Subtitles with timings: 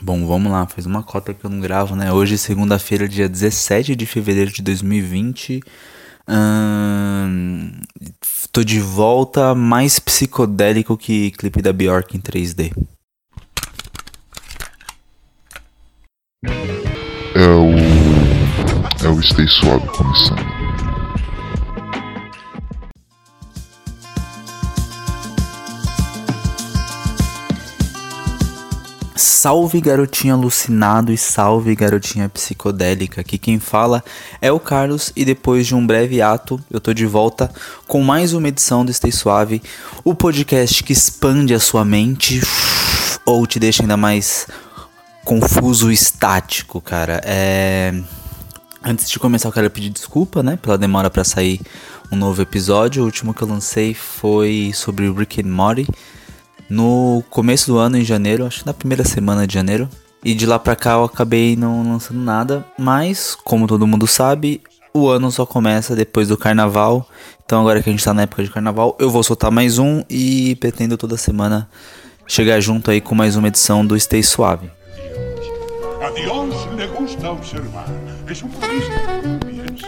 [0.00, 2.12] Bom, vamos lá, faz uma cota que eu não gravo, né?
[2.12, 5.60] Hoje, segunda-feira, dia 17 de fevereiro de 2020.
[6.28, 7.72] Hum,
[8.52, 12.72] tô de volta, mais psicodélico que clipe da Bjork em 3D.
[17.34, 17.72] É o.
[19.04, 20.57] É o Stay Suave começando.
[29.40, 33.20] Salve garotinha alucinado e salve garotinha psicodélica.
[33.20, 34.02] Aqui quem fala
[34.42, 37.48] é o Carlos e depois de um breve ato eu tô de volta
[37.86, 39.62] com mais uma edição do Stay Suave,
[40.02, 42.40] o podcast que expande a sua mente
[43.24, 44.48] ou te deixa ainda mais
[45.24, 47.20] confuso e estático, cara.
[47.24, 47.94] É...
[48.82, 51.60] Antes de começar eu quero pedir desculpa, né, pela demora para sair
[52.10, 53.04] um novo episódio.
[53.04, 55.86] O último que eu lancei foi sobre Rick and Morty
[56.68, 59.88] no começo do ano, em janeiro, acho que na primeira semana de janeiro.
[60.24, 64.60] E de lá pra cá eu acabei não lançando nada, mas como todo mundo sabe,
[64.92, 67.08] o ano só começa depois do carnaval.
[67.44, 70.02] Então agora que a gente tá na época de carnaval, eu vou soltar mais um
[70.10, 71.68] e pretendo toda semana
[72.26, 74.70] chegar junto aí com mais uma edição do Stay Suave.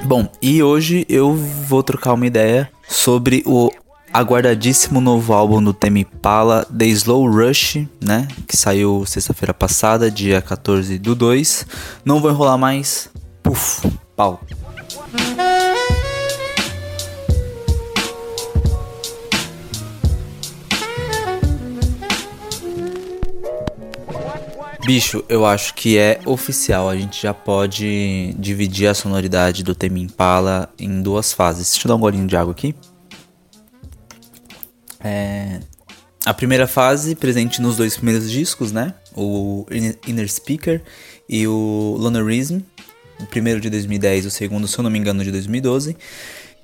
[0.05, 3.71] Bom, e hoje eu vou trocar uma ideia sobre o
[4.13, 8.27] aguardadíssimo novo álbum do Temi Pala, The Slow Rush, né?
[8.47, 11.67] Que saiu sexta-feira passada, dia 14 do 2.
[12.05, 13.09] Não vou enrolar mais.
[13.43, 14.41] Puf, pau.
[24.85, 26.89] Bicho, eu acho que é oficial.
[26.89, 31.71] A gente já pode dividir a sonoridade do Temi Impala em duas fases.
[31.71, 32.75] Deixa eu dar um golinho de água aqui.
[35.03, 35.61] É,
[36.25, 38.95] a primeira fase, presente nos dois primeiros discos, né?
[39.17, 39.67] O
[40.07, 40.83] Inner Speaker
[41.29, 42.61] e o Lonerism.
[43.19, 45.97] O primeiro de 2010 o segundo, se eu não me engano, de 2012.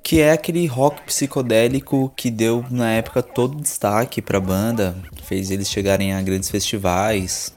[0.03, 4.95] Que é aquele rock psicodélico que deu na época todo destaque pra banda.
[5.23, 7.51] Fez eles chegarem a grandes festivais.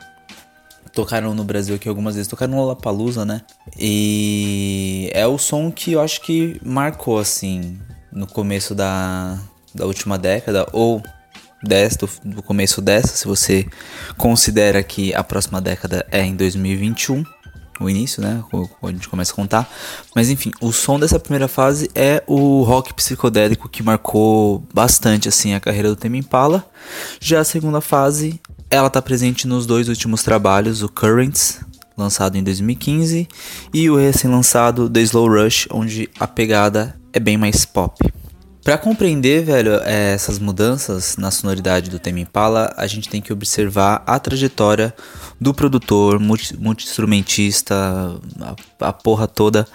[0.94, 3.42] Tocaram no Brasil aqui algumas vezes, tocaram no Lollapalooza, né?
[3.78, 7.78] E é o som que eu acho que marcou, assim,
[8.10, 9.38] no começo da,
[9.75, 11.03] da última década ou
[11.62, 13.66] desta, do começo dessa, se você
[14.16, 17.25] considera que a próxima década é em 2021,
[17.81, 18.44] o início, né?
[18.82, 19.72] A gente começa a contar.
[20.14, 25.54] Mas enfim, o som dessa primeira fase é o rock psicodélico que marcou bastante assim
[25.54, 26.64] a carreira do Tame Impala.
[27.19, 28.38] Já a segunda fase,
[28.70, 31.60] ela está presente nos dois últimos trabalhos, o Currents,
[31.97, 33.26] lançado em 2015,
[33.72, 38.12] e o recém-lançado The Slow Rush, onde a pegada é bem mais pop.
[38.62, 43.32] Para compreender, velho, é, essas mudanças na sonoridade do Tame Impala, a gente tem que
[43.32, 44.94] observar a trajetória
[45.41, 47.75] do produtor, multi-instrumentista,
[48.41, 49.66] a, a, porra toda,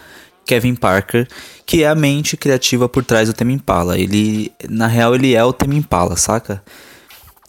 [0.45, 1.28] Kevin Parker,
[1.66, 3.97] que é a mente criativa por trás do Tame Impala.
[3.97, 6.63] Ele, na real, ele é o Tame Impala, saca?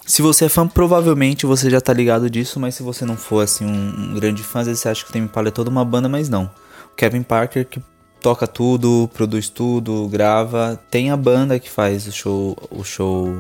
[0.07, 3.45] Se você é fã, provavelmente você já tá ligado disso, mas se você não for,
[3.45, 6.09] assim, um, um grande fã, você acha que o Tame Impala é toda uma banda,
[6.09, 6.51] mas não.
[6.97, 7.83] Kevin Parker, que
[8.21, 10.81] toca tudo, produz tudo, grava.
[10.91, 13.37] Tem a banda que faz o show, o show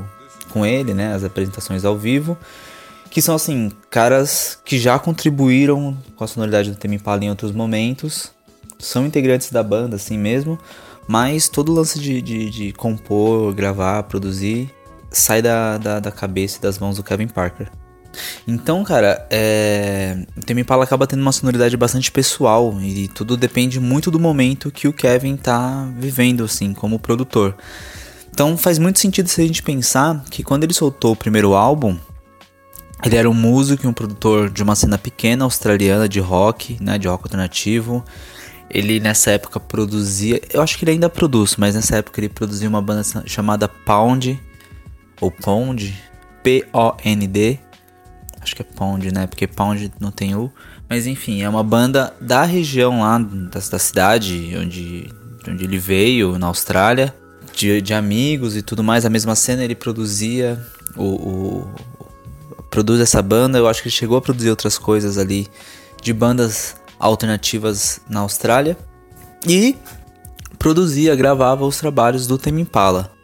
[0.51, 1.15] com ele, né?
[1.15, 2.37] As apresentações ao vivo.
[3.11, 7.53] Que são assim, caras que já contribuíram com a sonoridade do tema Impala em outros
[7.53, 8.33] momentos.
[8.79, 10.59] São integrantes da banda, assim mesmo.
[11.09, 14.71] Mas todo o lance de, de, de compor, gravar, produzir
[15.11, 17.71] sai da, da, da cabeça e das mãos do Kevin Parker.
[18.49, 20.17] Então, cara, é...
[20.37, 24.71] o Tame Impala acaba tendo uma sonoridade bastante pessoal e tudo depende muito do momento
[24.71, 27.57] que o Kevin tá vivendo, assim, como produtor.
[28.31, 31.97] Então faz muito sentido se a gente pensar que quando ele soltou o primeiro álbum,
[33.05, 36.99] ele era um músico e um produtor de uma cena pequena australiana de rock, né,
[36.99, 38.05] de rock alternativo.
[38.71, 42.69] Ele nessa época produzia, eu acho que ele ainda produz, mas nessa época ele produzia
[42.69, 44.41] uma banda chamada Pound
[45.21, 45.97] ou Pound,
[46.43, 47.59] P O N D,
[48.47, 49.27] Acho que é Pound, né?
[49.27, 50.53] Porque Pound não tem U.
[50.89, 55.13] Mas enfim, é uma banda da região lá, da, da cidade onde,
[55.49, 57.13] onde ele veio, na Austrália.
[57.53, 59.05] De, de amigos e tudo mais.
[59.05, 61.75] A mesma cena ele produzia o, o,
[62.71, 63.59] produz essa banda.
[63.59, 65.49] Eu acho que ele chegou a produzir outras coisas ali
[66.01, 68.77] de bandas alternativas na Austrália.
[69.45, 69.75] E
[70.57, 73.16] produzia, gravava os trabalhos do Tame Impala.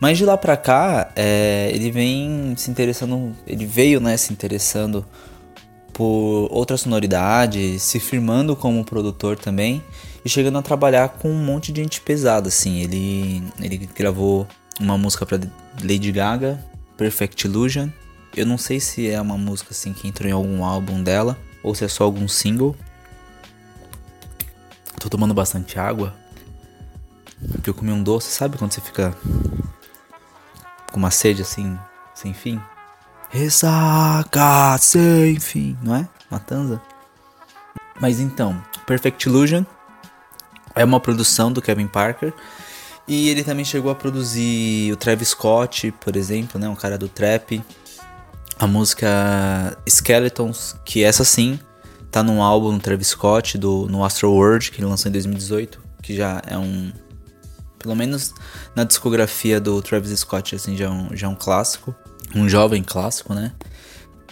[0.00, 5.04] Mas de lá pra cá, é, ele vem se interessando, ele veio, né, se interessando
[5.92, 9.82] por outra sonoridade, se firmando como produtor também
[10.24, 12.80] e chegando a trabalhar com um monte de gente pesada, assim.
[12.80, 14.46] Ele, ele gravou
[14.78, 15.40] uma música para
[15.82, 16.64] Lady Gaga,
[16.96, 17.88] Perfect Illusion,
[18.36, 21.74] Eu não sei se é uma música assim que entrou em algum álbum dela ou
[21.74, 22.76] se é só algum single.
[25.00, 26.14] Tô tomando bastante água.
[27.52, 29.16] Porque eu comi um doce, sabe quando você fica
[30.92, 31.78] com uma sede assim,
[32.14, 32.60] sem fim?
[33.30, 36.08] Ressaca sem fim, não é?
[36.30, 36.80] Matanza.
[38.00, 39.64] Mas então, Perfect Illusion
[40.74, 42.32] é uma produção do Kevin Parker.
[43.06, 46.68] E ele também chegou a produzir o Travis Scott, por exemplo, né?
[46.68, 47.62] Um cara do trap.
[48.58, 51.58] A música Skeletons, que essa sim
[52.10, 55.80] tá num álbum do Travis Scott, do, no Astro World, que ele lançou em 2018.
[56.02, 56.92] Que já é um.
[57.78, 58.34] Pelo menos
[58.74, 61.94] na discografia do Travis Scott, assim, já é um, já é um clássico.
[62.34, 63.52] Um jovem clássico, né?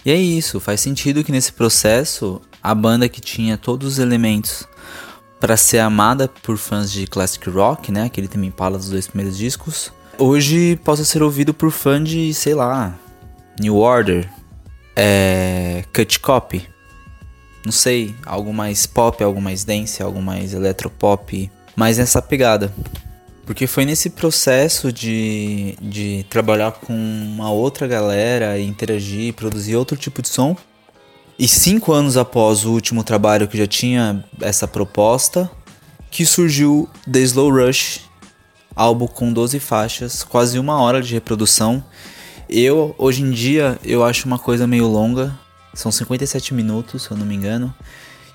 [0.05, 4.67] E é isso, faz sentido que nesse processo a banda que tinha todos os elementos
[5.39, 9.37] para ser amada por fãs de classic rock, né, aquele tema Impala dos dois primeiros
[9.37, 12.97] discos, hoje possa ser ouvido por fã de, sei lá,
[13.59, 14.29] New Order,
[14.95, 16.67] é, Cut Copy,
[17.63, 22.73] não sei, algo mais pop, algo mais dance, algo mais eletropop, mais nessa pegada.
[23.47, 30.21] Porque foi nesse processo de, de trabalhar com uma outra galera, interagir, produzir outro tipo
[30.21, 30.55] de som,
[31.39, 35.49] e cinco anos após o último trabalho que já tinha essa proposta,
[36.11, 38.01] que surgiu The Slow Rush,
[38.75, 41.81] álbum com 12 faixas, quase uma hora de reprodução.
[42.49, 45.39] Eu, hoje em dia, eu acho uma coisa meio longa.
[45.73, 47.73] São 57 minutos, se eu não me engano.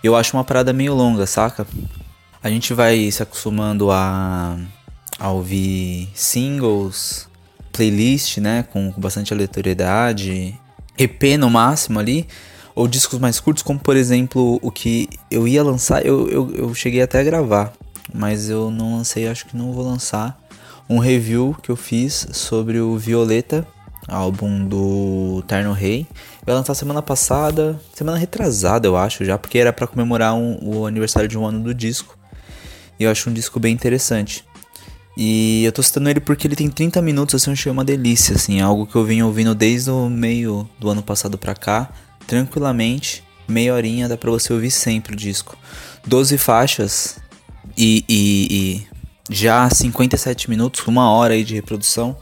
[0.02, 1.66] Eu acho uma parada meio longa, saca?
[2.42, 4.56] A gente vai se acostumando a,
[5.22, 7.28] a ouvir singles,
[7.72, 8.64] playlist, né?
[8.64, 10.58] Com, com bastante aleatoriedade,
[10.98, 12.26] EP no máximo ali
[12.74, 16.74] ou discos mais curtos, como por exemplo o que eu ia lançar, eu, eu, eu
[16.74, 17.72] cheguei até a gravar,
[18.12, 20.40] mas eu não lancei, acho que não vou lançar.
[20.88, 23.64] Um review que eu fiz sobre o Violeta,
[24.08, 26.06] álbum do Terno Rei.
[26.44, 30.86] Vai lançar semana passada, semana retrasada, eu acho já, porque era para comemorar um, o
[30.86, 32.18] aniversário de um ano do disco.
[32.98, 34.44] E eu acho um disco bem interessante.
[35.16, 38.34] E eu tô citando ele porque ele tem 30 minutos, assim, eu achei uma delícia,
[38.34, 41.90] assim, algo que eu vim ouvindo desde o meio do ano passado pra cá
[42.26, 45.56] tranquilamente, meia horinha dá pra você ouvir sempre o disco.
[46.06, 47.18] 12 faixas
[47.76, 48.48] e, e,
[49.28, 52.16] e já 57 minutos, uma hora aí de reprodução.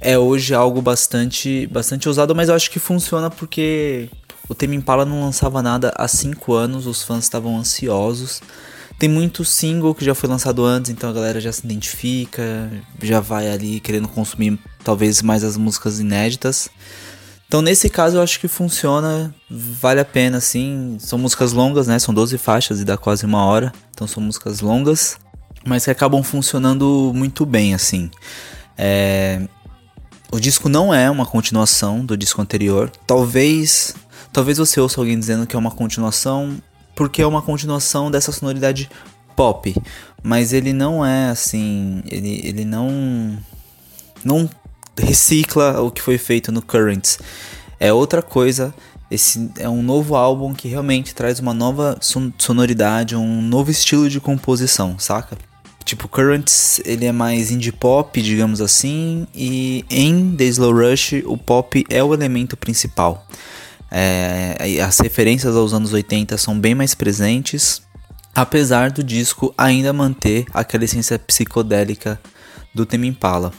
[0.00, 4.08] É hoje algo bastante, bastante ousado, mas eu acho que funciona porque
[4.48, 8.40] o Tame Impala não lançava nada há 5 anos, os fãs estavam ansiosos.
[8.98, 13.20] Tem muito single que já foi lançado antes, então a galera já se identifica, já
[13.20, 16.68] vai ali querendo consumir talvez mais as músicas inéditas.
[17.46, 20.98] Então, nesse caso, eu acho que funciona, vale a pena, assim.
[21.00, 21.98] São músicas longas, né?
[21.98, 23.72] São 12 faixas e dá quase uma hora.
[23.90, 25.16] Então, são músicas longas,
[25.64, 28.10] mas que acabam funcionando muito bem, assim.
[28.76, 29.48] É...
[30.30, 32.90] O disco não é uma continuação do disco anterior.
[33.06, 33.94] Talvez,
[34.30, 36.60] talvez você ouça alguém dizendo que é uma continuação,
[36.98, 38.90] porque é uma continuação dessa sonoridade
[39.36, 39.72] pop.
[40.20, 42.02] Mas ele não é assim.
[42.10, 43.38] Ele, ele não.
[44.24, 44.50] Não
[44.98, 47.20] recicla o que foi feito no Currents.
[47.78, 48.74] É outra coisa.
[49.08, 51.96] Esse é um novo álbum que realmente traz uma nova
[52.36, 55.38] sonoridade, um novo estilo de composição, saca?
[55.84, 61.38] Tipo, Currents, ele é mais indie pop, digamos assim, e em The Slow Rush, o
[61.38, 63.24] pop é o elemento principal.
[63.90, 67.82] É, as referências aos anos 80 são bem mais presentes,
[68.34, 72.20] apesar do disco ainda manter aquela essência psicodélica
[72.74, 73.52] do Tame Impala.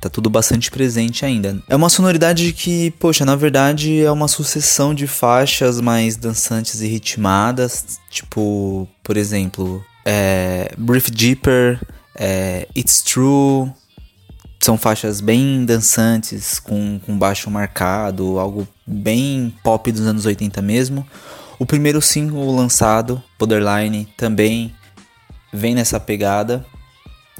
[0.00, 1.62] Tá tudo bastante presente ainda.
[1.68, 6.86] É uma sonoridade que, poxa, na verdade é uma sucessão de faixas mais dançantes e
[6.86, 7.98] ritmadas.
[8.08, 11.78] Tipo, por exemplo, é, Breathe Deeper,
[12.14, 13.70] é, It's True.
[14.58, 21.06] São faixas bem dançantes, com, com baixo marcado, algo bem pop dos anos 80 mesmo.
[21.58, 24.74] O primeiro single lançado, Borderline, também
[25.52, 26.64] vem nessa pegada.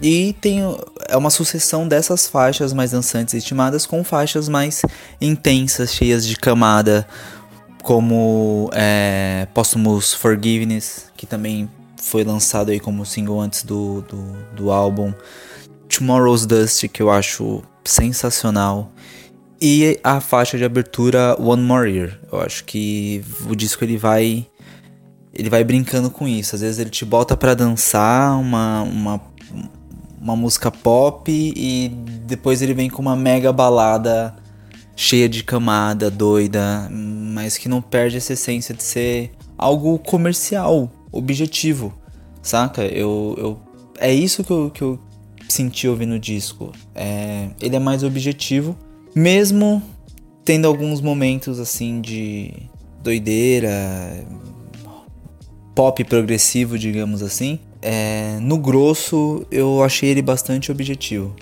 [0.02, 0.60] E tem
[1.08, 4.80] é uma sucessão dessas faixas mais dançantes e estimadas com faixas mais
[5.20, 7.06] intensas, cheias de camada,
[7.82, 14.70] como é, Posthumous Forgiveness, que também foi lançado aí como single antes do, do, do
[14.70, 15.12] álbum.
[15.88, 18.90] Tomorrow's Dust, que eu acho sensacional.
[19.60, 22.18] E a faixa de abertura One More Year.
[22.32, 24.46] Eu acho que o disco ele vai
[25.32, 26.54] ele vai brincando com isso.
[26.54, 29.20] Às vezes ele te bota para dançar uma, uma
[30.20, 31.88] uma música pop e
[32.26, 34.36] depois ele vem com uma mega balada
[34.94, 41.94] cheia de camada, doida, mas que não perde essa essência de ser algo comercial, objetivo,
[42.42, 42.84] saca?
[42.84, 43.60] Eu, eu
[43.98, 44.98] é isso que eu, que eu
[45.48, 46.70] senti ouvindo o disco.
[46.94, 48.76] É, ele é mais objetivo,
[49.14, 49.82] mesmo
[50.44, 52.52] tendo alguns momentos assim de
[53.02, 53.70] doideira,
[55.74, 57.58] pop progressivo, digamos assim.
[57.82, 61.34] É, no grosso, eu achei ele bastante objetivo.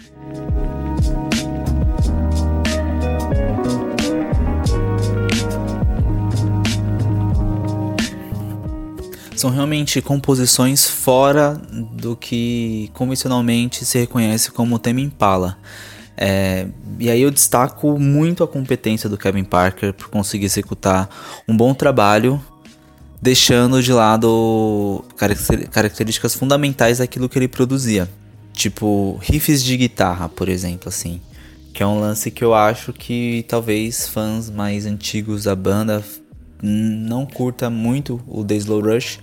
[9.35, 11.61] São realmente composições fora
[11.93, 15.57] do que convencionalmente se reconhece como tema Impala.
[16.21, 16.67] É,
[16.99, 21.09] e aí eu destaco muito a competência do Kevin Parker por conseguir executar
[21.47, 22.43] um bom trabalho,
[23.23, 25.05] deixando de lado
[25.71, 28.09] características fundamentais daquilo que ele produzia.
[28.53, 31.21] Tipo, riffs de guitarra, por exemplo, assim.
[31.73, 36.03] Que é um lance que eu acho que talvez fãs mais antigos da banda
[36.61, 39.21] não curta muito o The Slow Rush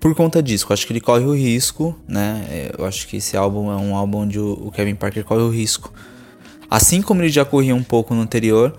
[0.00, 0.66] por conta disso.
[0.68, 2.70] Eu acho que ele corre o risco, né?
[2.76, 5.92] Eu acho que esse álbum é um álbum onde o Kevin Parker corre o risco.
[6.70, 8.76] Assim como ele já corria um pouco no anterior,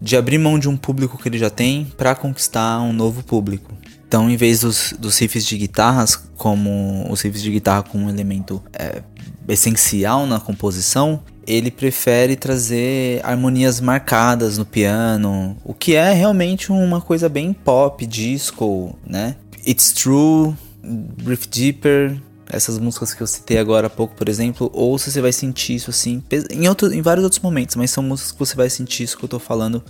[0.00, 3.72] de abrir mão de um público que ele já tem para conquistar um novo público.
[4.06, 8.10] Então, em vez dos, dos riffs de guitarras, como os riffs de guitarra como um
[8.10, 9.02] elemento é,
[9.48, 17.00] essencial na composição, ele prefere trazer harmonias marcadas no piano, o que é realmente uma
[17.00, 19.36] coisa bem pop, disco, né?
[19.66, 22.20] It's True, Breathe Deeper,
[22.52, 25.76] essas músicas que eu citei agora há pouco, por exemplo, ou se você vai sentir
[25.76, 29.04] isso assim, em, outro, em vários outros momentos, mas são músicas que você vai sentir
[29.04, 29.82] isso que eu tô falando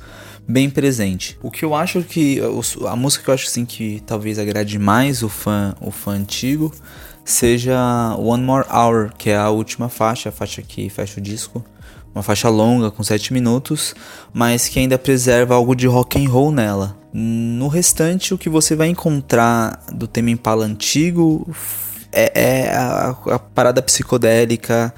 [0.47, 1.37] bem presente.
[1.43, 2.41] O que eu acho que,
[2.88, 6.73] a música que eu acho assim que talvez agrade mais o fã, o fã antigo,
[7.25, 7.76] seja
[8.17, 11.64] One More Hour, que é a última faixa, a faixa que fecha o disco.
[12.14, 13.95] Uma faixa longa, com 7 minutos,
[14.35, 17.01] mas que ainda preserva algo de rock and roll nela.
[17.12, 21.47] No restante, o que você vai encontrar do tema Impala antigo
[22.11, 24.95] é, é a, a, parada psicodélica,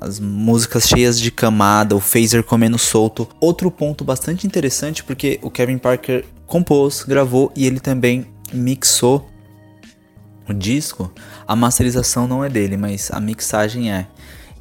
[0.00, 3.28] as músicas cheias de camada, o phaser comendo solto.
[3.40, 9.28] Outro ponto bastante interessante, porque o Kevin Parker compôs, gravou e ele também mixou
[10.48, 11.10] o disco.
[11.48, 14.06] A masterização não é dele, mas a mixagem é.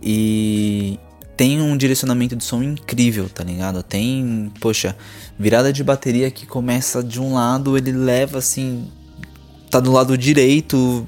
[0.01, 0.99] E
[1.37, 3.83] tem um direcionamento de som incrível, tá ligado?
[3.83, 4.95] Tem, poxa,
[5.37, 8.87] virada de bateria que começa de um lado, ele leva assim,
[9.69, 11.07] tá do lado direito,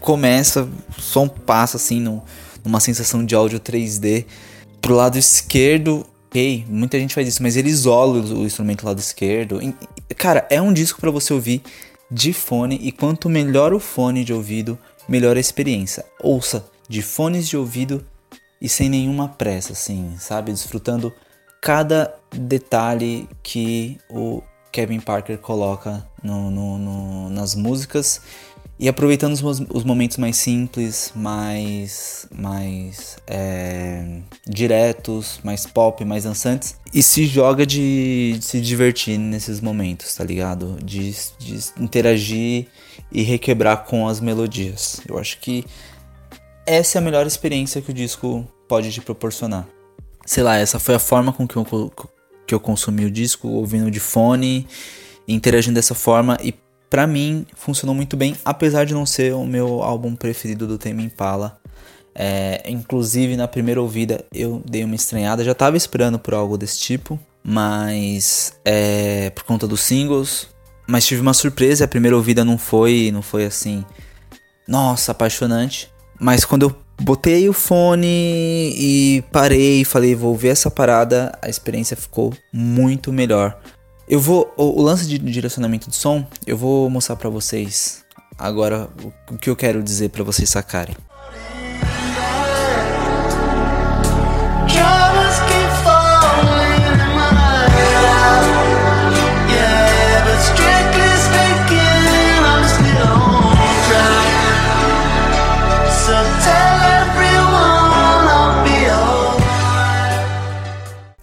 [0.00, 2.00] começa, o som passa assim
[2.64, 4.24] numa sensação de áudio 3D.
[4.80, 8.98] Pro lado esquerdo, ok, muita gente faz isso, mas ele isola o instrumento do lado
[8.98, 9.60] esquerdo.
[10.16, 11.62] Cara, é um disco para você ouvir
[12.10, 16.04] de fone e quanto melhor o fone de ouvido, melhor a experiência.
[16.20, 18.04] Ouça de fones de ouvido
[18.60, 20.52] e sem nenhuma pressa, assim, sabe?
[20.52, 21.12] Desfrutando
[21.60, 28.20] cada detalhe que o Kevin Parker coloca no, no, no, nas músicas
[28.80, 36.76] e aproveitando os, os, momentos mais simples, mais, mais é, diretos, mais pop, mais dançantes
[36.94, 40.76] e se joga de, de, se divertir nesses momentos, tá ligado?
[40.82, 42.68] De, de interagir
[43.10, 45.00] e requebrar com as melodias.
[45.08, 45.64] Eu acho que
[46.68, 49.66] essa é a melhor experiência que o disco pode te proporcionar.
[50.26, 51.92] Sei lá, essa foi a forma com que eu,
[52.46, 54.66] que eu consumi o disco, ouvindo de fone,
[55.26, 56.54] interagindo dessa forma e
[56.90, 61.02] para mim funcionou muito bem, apesar de não ser o meu álbum preferido do Tame
[61.02, 61.58] Impala.
[62.14, 66.78] É, inclusive na primeira ouvida eu dei uma estranhada, já tava esperando por algo desse
[66.78, 70.48] tipo, mas é, por conta dos singles,
[70.86, 73.84] mas tive uma surpresa, a primeira ouvida não foi, não foi assim,
[74.66, 75.90] nossa, apaixonante.
[76.18, 81.48] Mas quando eu botei o fone e parei e falei, vou ver essa parada, a
[81.48, 83.58] experiência ficou muito melhor.
[84.08, 84.52] Eu vou.
[84.56, 88.04] O, o lance de direcionamento de som, eu vou mostrar para vocês
[88.38, 90.96] agora o, o que eu quero dizer para vocês sacarem.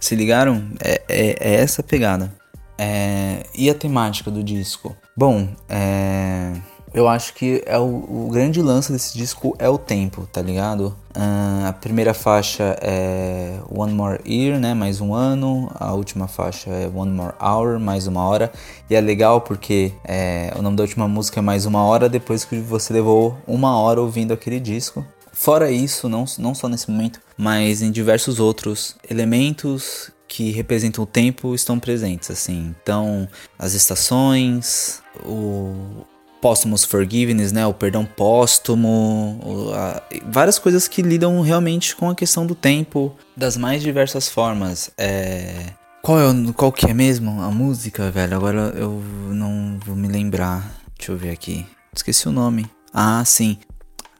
[0.06, 0.62] Se ligaram?
[0.80, 2.32] É, é, é essa pegada.
[2.78, 4.96] É, e a temática do disco?
[5.16, 6.52] Bom, é,
[6.94, 10.96] eu acho que é o, o, grande lance desse disco é o tempo, tá ligado?
[11.10, 14.74] Uh, a primeira faixa é One More Year, né?
[14.74, 15.68] Mais um ano.
[15.74, 18.52] A última faixa é One More Hour, mais uma hora.
[18.88, 22.44] E é legal porque é, o nome da última música é Mais Uma Hora depois
[22.44, 25.04] que você levou uma hora ouvindo aquele disco.
[25.38, 31.06] Fora isso, não, não só nesse momento, mas em diversos outros elementos que representam o
[31.06, 32.74] tempo estão presentes, assim.
[32.82, 33.28] Então,
[33.58, 36.04] as estações, o
[36.40, 42.14] Posthumous Forgiveness, né, o perdão póstumo, o, a, várias coisas que lidam realmente com a
[42.14, 44.90] questão do tempo das mais diversas formas.
[44.96, 45.66] É,
[46.00, 48.36] Qual, é, qual que é mesmo a música, velho?
[48.36, 50.80] Agora eu não vou me lembrar.
[50.96, 51.66] Deixa eu ver aqui.
[51.94, 52.66] Esqueci o nome.
[52.92, 53.58] Ah, sim.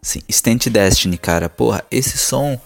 [0.06, 1.48] Sim, Stent Destiny, cara.
[1.48, 2.56] Porra, esse som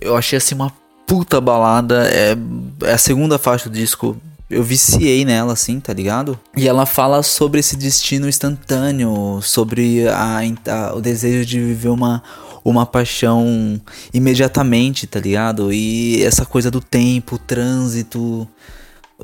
[0.00, 0.72] eu achei assim uma
[1.06, 2.08] puta balada.
[2.10, 2.36] É,
[2.82, 4.16] é a segunda faixa do disco.
[4.50, 6.36] Eu viciei nela, assim, tá ligado?
[6.56, 12.20] E ela fala sobre esse destino instantâneo, sobre a, a- o desejo de viver uma,
[12.64, 13.80] uma paixão
[14.12, 15.72] imediatamente, tá ligado?
[15.72, 18.48] E essa coisa do tempo, o trânsito,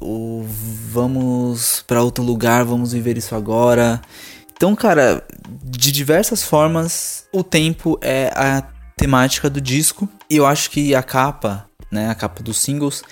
[0.00, 0.44] o
[0.92, 4.00] vamos pra outro lugar, vamos viver isso agora.
[4.62, 5.26] Então, cara,
[5.64, 8.62] de diversas formas, o tempo é a
[8.96, 10.08] temática do disco.
[10.30, 13.02] E eu acho que a capa, né, a capa dos singles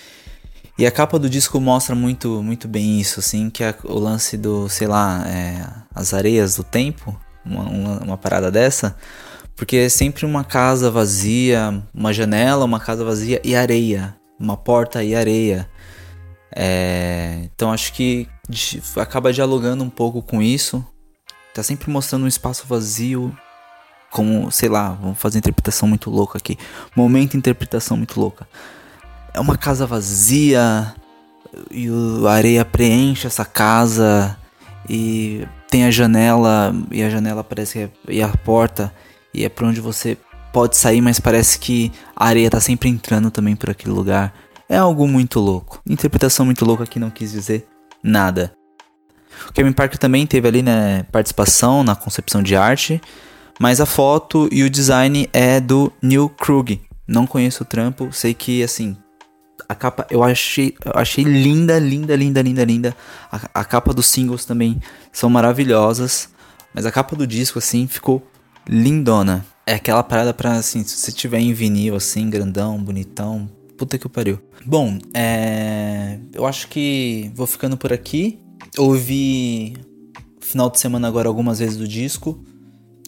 [0.79, 4.37] e a capa do disco mostra muito, muito bem isso, assim, que é o lance
[4.37, 8.97] do, sei lá, é, as areias do tempo, uma, uma, uma parada dessa.
[9.57, 14.15] Porque é sempre uma casa vazia, uma janela, uma casa vazia e areia.
[14.39, 15.69] Uma porta e areia.
[16.55, 18.29] É, então acho que
[18.95, 20.87] acaba dialogando um pouco com isso.
[21.55, 23.37] Tá sempre mostrando um espaço vazio.
[24.11, 26.59] Como, sei lá, vamos fazer interpretação muito louca aqui.
[26.97, 28.49] Momento interpretação muito louca.
[29.33, 30.95] É uma casa vazia
[31.71, 31.89] e
[32.27, 34.37] a areia preenche essa casa
[34.89, 38.93] e tem a janela e a janela parece que é, e a porta
[39.33, 40.17] e é por onde você
[40.53, 44.35] pode sair, mas parece que a areia tá sempre entrando também por aquele lugar.
[44.69, 45.81] É algo muito louco.
[45.89, 47.67] Interpretação muito louca que não quis dizer
[48.03, 48.53] nada.
[49.49, 53.01] O Kevin Parker também teve ali, né, participação na concepção de arte,
[53.59, 56.81] mas a foto e o design é do Neil Krug.
[57.07, 58.97] Não conheço o trampo, sei que assim,
[59.69, 62.97] a capa eu achei, eu achei linda, linda, linda, linda, linda.
[63.31, 64.81] A, a capa dos singles também
[65.13, 66.29] são maravilhosas,
[66.75, 68.27] mas a capa do disco assim ficou
[68.69, 69.45] lindona.
[69.67, 74.09] É aquela parada pra assim, se você tiver em vinil assim, grandão, bonitão, puta que
[74.09, 74.41] pariu.
[74.67, 78.41] Bom, é, eu acho que vou ficando por aqui.
[78.79, 79.75] Ouvi
[80.41, 82.43] final de semana agora algumas vezes do disco.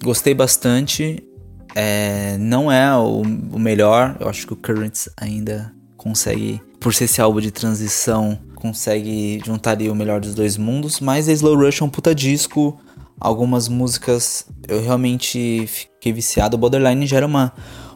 [0.02, 1.23] Gostei bastante.
[1.75, 4.17] É, não é o, o melhor.
[4.21, 9.73] Eu acho que o Currents ainda consegue, por ser esse álbum de transição, consegue juntar
[9.73, 11.00] ali o melhor dos dois mundos.
[11.00, 12.78] Mas a Slow Rush é um puta disco.
[13.21, 16.58] Algumas músicas eu realmente fiquei viciado.
[16.58, 17.52] Borderline já era uma,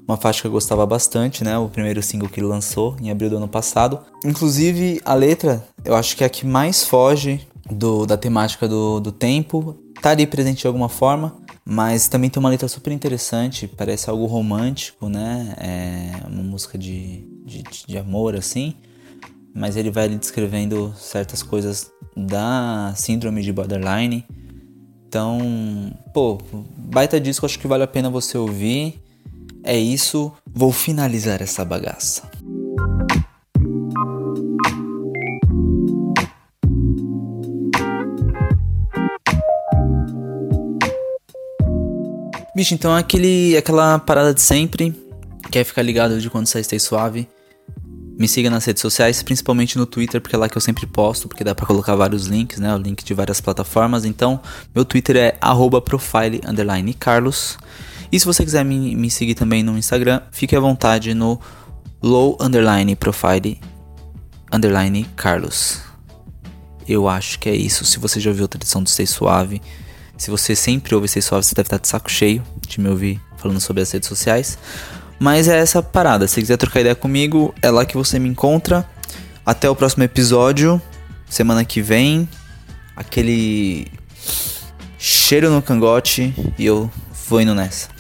[0.07, 1.59] uma faixa que eu gostava bastante, né?
[1.59, 4.01] O primeiro single que ele lançou em abril do ano passado.
[4.25, 9.01] Inclusive, a letra, eu acho que é a que mais foge do, da temática do,
[9.01, 9.77] do tempo.
[10.01, 11.37] Tá ali presente de alguma forma.
[11.69, 15.53] Mas também tem uma letra super interessante, parece algo romântico, né?
[15.59, 18.75] É uma música de, de, de amor, assim.
[19.53, 24.25] Mas ele vai descrevendo certas coisas da síndrome de borderline.
[25.09, 26.39] Então, pô,
[26.77, 29.03] baita disco, acho que vale a pena você ouvir.
[29.65, 32.31] É isso, vou finalizar essa bagaça.
[42.57, 44.95] Bicho, então é aquele, aquela parada de sempre.
[45.51, 47.29] Quer ficar ligado de quando sai Stay Suave?
[48.19, 51.29] Me siga nas redes sociais, principalmente no Twitter, porque é lá que eu sempre posto,
[51.29, 52.75] porque dá pra colocar vários links, né?
[52.75, 54.07] O link de várias plataformas.
[54.07, 54.41] Então,
[54.75, 57.59] meu Twitter é arroba profile underline Carlos.
[58.11, 61.39] E se você quiser me, me seguir também no Instagram, fique à vontade no
[62.03, 63.61] low underline profile
[64.51, 65.83] underline Carlos.
[66.89, 67.85] Eu acho que é isso.
[67.85, 69.61] Se você já ouviu outra edição do Stay Suave,
[70.17, 73.21] se você sempre ouve Stay Suave, você deve estar de saco cheio de me ouvir
[73.37, 74.59] falando sobre as redes sociais.
[75.19, 76.27] Mas é essa parada.
[76.27, 78.89] Se quiser trocar ideia comigo, é lá que você me encontra.
[79.45, 80.81] Até o próximo episódio.
[81.29, 82.29] Semana que vem.
[82.95, 83.87] Aquele
[84.99, 86.35] cheiro no cangote.
[86.59, 86.91] E eu
[87.29, 87.96] vou indo nessa.